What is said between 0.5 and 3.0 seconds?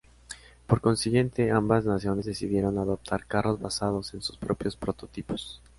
Por consiguiente, ambas naciones decidieron